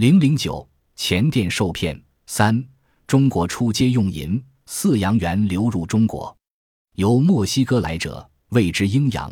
[0.00, 2.66] 零零九前店受骗三，
[3.06, 6.34] 中国出街用银四洋元流入中国，
[6.94, 9.30] 由墨西哥来者谓之阴洋，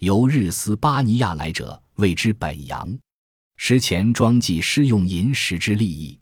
[0.00, 2.98] 由日斯巴尼亚来者谓之本洋。
[3.56, 6.18] 时钱庄记施用银时之利益，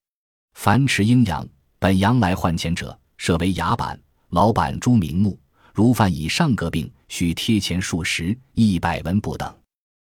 [0.52, 1.48] 凡持阴阳、
[1.78, 3.98] 本洋来换钱者，设为牙板。
[4.28, 5.40] 老板朱明目，
[5.72, 9.50] 如犯以上各病，须贴钱数十、一百文不等。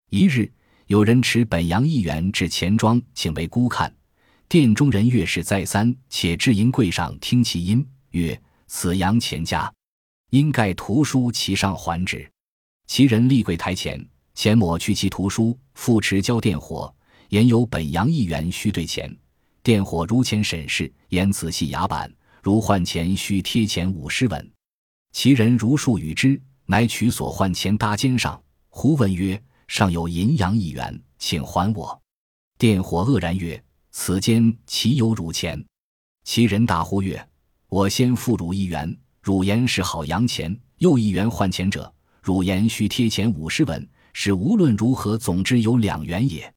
[0.09, 0.51] 一日。
[0.87, 3.93] 有人持本洋一元至钱庄，请为孤看。
[4.49, 9.73] 店中人越是再三，且至银柜上听其音，曰：“此洋钱家。”
[10.31, 12.31] 因盖图书其上还之。
[12.87, 14.01] 其人立柜台前，
[14.35, 16.95] 钱抹去其图书，复持交电火，
[17.31, 19.13] 言有本洋一元须兑钱。
[19.65, 22.09] 电火如前审视，言此系牙板，
[22.45, 24.53] 如换钱须贴钱五十文。
[25.11, 29.43] 其人如数与之，乃取所换钱搭肩上，胡问曰。
[29.69, 32.01] 尚有银洋一元，请还我。
[32.59, 35.63] 电火愕然曰：“此间岂有汝钱？”
[36.25, 37.29] 其人大呼曰
[37.69, 46.53] ：“我先付汝一元，汝言是好洋钱，又一元换钱者，汝言须贴钱五十文，是无论如何总之有两元也。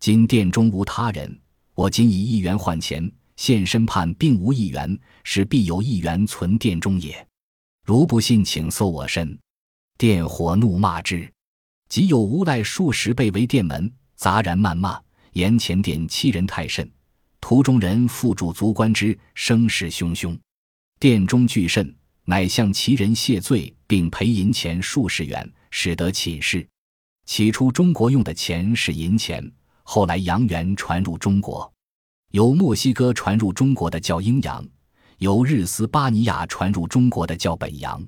[0.00, 1.40] 今店中无他人，
[1.74, 7.26] 我仅以一元换钱，现身判并无一元，是必有一元存店中也。
[7.84, 9.38] 如不信，请搜我身。”
[9.98, 11.33] 电火怒骂之。
[11.88, 15.00] 即有无赖数十倍围店门，杂然谩骂，
[15.32, 16.90] 言前店欺人太甚。
[17.40, 20.36] 途中人附主足观之，声势汹汹。
[20.98, 26.66] 店中惧甚，乃向其人谢罪，并赔银钱数十元，使得寝室。
[27.26, 31.70] 起初中国用的钱是银钱，后来洋元传入中国，
[32.30, 34.66] 由墨西哥传入中国的叫英洋，
[35.18, 38.02] 由日斯巴尼亚传入中国的叫本洋。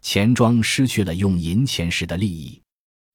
[0.00, 2.60] 钱庄失去了用银钱时的利益。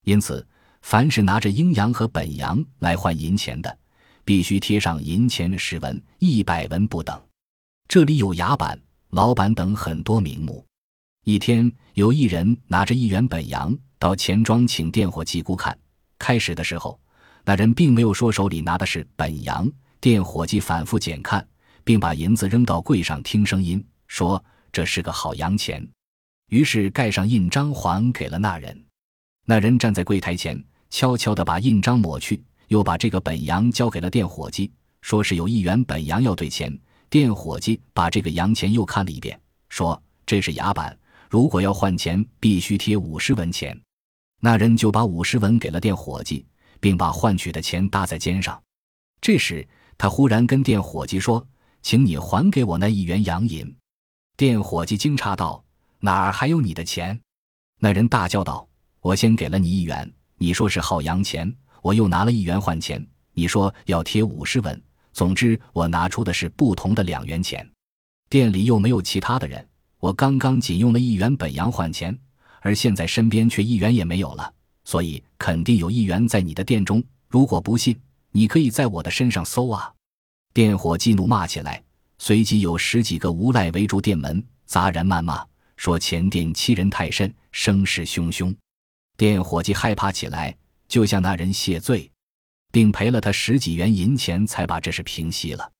[0.07, 0.47] 因此，
[0.83, 3.77] 凡是拿着阴阳和本阳来换银钱的，
[4.23, 7.21] 必须贴上银钱十文、一百文不等。
[7.89, 10.65] 这里有牙板、老板等很多名目。
[11.25, 15.77] 一天，有一人拿着一元本洋到钱庄请店伙计估看。
[16.17, 16.97] 开始的时候，
[17.43, 19.69] 那人并没有说手里拿的是本洋。
[19.99, 21.45] 店伙计反复检看，
[21.83, 25.85] 并把银子扔到柜上听声音，说这是个好洋钱。
[26.49, 28.86] 于是盖上印章还给了那人。
[29.49, 34.69] 那人站在柜台前，悄悄地把印章抹去，又把这个本洋交给了店伙计，
[34.99, 36.77] 说是有一元本洋要兑钱。
[37.09, 40.99] 店伙计把这个洋钱又看了一遍，说这是牙板，
[41.29, 43.79] 如果要换钱，必须贴五十文钱。
[44.41, 46.45] 那人就把五十文给了店伙计，
[46.81, 48.61] 并把换取的钱搭在肩上。
[49.21, 49.65] 这时，
[49.97, 51.47] 他忽然跟店伙计说
[51.81, 53.73] ：“请你还给我那一元洋银。”
[54.35, 55.63] 店伙计惊诧道
[56.01, 57.17] ：“哪儿还有你的钱？”
[57.79, 58.66] 那人大叫道。
[59.01, 64.81] 我先给了你一元，你说是好洋钱，我又拿了一元换钱，你说要贴五十文。
[65.13, 67.67] 总之，我拿出的是不同的两元钱。
[68.29, 69.65] 店里又没有其他的人，
[69.99, 72.17] 我刚刚仅用了一元本洋换钱，
[72.61, 74.53] 而现在身边却一元也没有了，
[74.83, 77.03] 所以肯定有一元在你的店中。
[77.29, 77.99] 如果不信，
[78.31, 79.91] 你可以在我的身上搜啊！
[80.53, 81.81] 店伙计怒骂起来，
[82.19, 85.43] 随即有十几个无赖围住店门，杂然谩骂，
[85.75, 88.53] 说前店欺人太甚，声势汹汹。
[89.17, 90.55] 店伙计害怕起来，
[90.87, 92.09] 就向那人谢罪，
[92.71, 95.71] 并赔了他十几元银钱，才把这事平息了。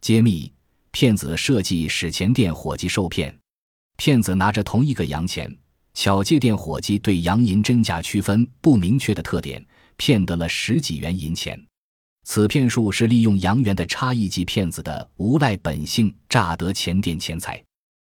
[0.00, 0.50] 揭秘：
[0.90, 3.36] 骗子设计使前店伙计受骗。
[3.98, 5.54] 骗子拿着同一个洋钱，
[5.92, 9.62] 巧借店伙计对洋银真假区分不明确的特点，
[9.98, 11.62] 骗得了十几元银钱。
[12.24, 17.62] 此骗术是利用洋元的差异，即骗子的无赖本性，诈得前店钱财。